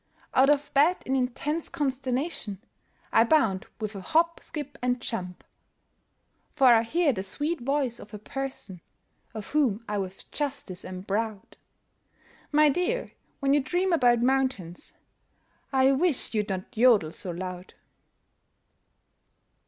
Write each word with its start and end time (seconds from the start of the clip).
Out 0.33 0.49
of 0.49 0.73
bed, 0.73 0.97
in 1.05 1.15
intense 1.15 1.69
consternation, 1.69 2.57
I 3.11 3.23
bound 3.23 3.67
with 3.79 3.95
a 3.95 4.01
hop, 4.01 4.39
skip, 4.41 4.79
and 4.81 4.99
jump. 4.99 5.43
For 6.49 6.65
I 6.73 6.81
hear 6.81 7.13
the 7.13 7.21
sweet 7.21 7.59
voice 7.61 7.99
of 7.99 8.11
a 8.11 8.17
"person" 8.17 8.81
Of 9.35 9.49
whom 9.51 9.85
I 9.87 9.99
with 9.99 10.31
justice 10.31 10.83
am 10.83 11.03
proud, 11.03 11.55
"_My 12.51 12.73
dear, 12.73 13.11
when 13.41 13.53
you 13.53 13.59
dream 13.61 13.93
about 13.93 14.23
mountains, 14.23 14.93
I 15.71 15.91
wish 15.91 16.33
you'd 16.33 16.49
not 16.49 16.71
jodel 16.71 17.11
so 17.11 17.29
loud! 17.29 17.75